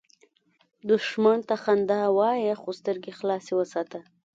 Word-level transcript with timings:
دښمن 0.89 1.39
ته 1.47 1.55
خندا 1.63 2.01
وایه، 2.17 2.53
خو 2.61 2.69
سترګې 2.79 3.11
خلاصه 3.19 3.51
وساته 3.55 3.99